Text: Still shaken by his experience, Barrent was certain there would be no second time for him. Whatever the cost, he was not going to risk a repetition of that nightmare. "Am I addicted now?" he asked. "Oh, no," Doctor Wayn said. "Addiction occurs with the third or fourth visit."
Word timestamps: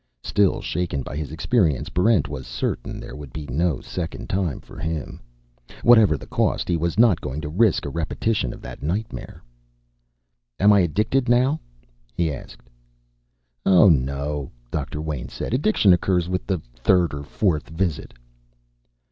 Still 0.23 0.61
shaken 0.63 1.03
by 1.03 1.15
his 1.15 1.31
experience, 1.31 1.89
Barrent 1.89 2.27
was 2.27 2.47
certain 2.47 2.99
there 2.99 3.15
would 3.15 3.31
be 3.31 3.45
no 3.45 3.81
second 3.81 4.31
time 4.31 4.59
for 4.59 4.79
him. 4.79 5.19
Whatever 5.83 6.17
the 6.17 6.25
cost, 6.25 6.67
he 6.67 6.75
was 6.75 6.97
not 6.97 7.21
going 7.21 7.39
to 7.41 7.49
risk 7.49 7.85
a 7.85 7.89
repetition 7.91 8.51
of 8.51 8.63
that 8.63 8.81
nightmare. 8.81 9.43
"Am 10.59 10.73
I 10.73 10.79
addicted 10.79 11.29
now?" 11.29 11.59
he 12.15 12.33
asked. 12.33 12.67
"Oh, 13.63 13.89
no," 13.89 14.49
Doctor 14.71 14.99
Wayn 14.99 15.29
said. 15.29 15.53
"Addiction 15.53 15.93
occurs 15.93 16.27
with 16.27 16.47
the 16.47 16.57
third 16.73 17.13
or 17.13 17.21
fourth 17.21 17.69
visit." 17.69 18.11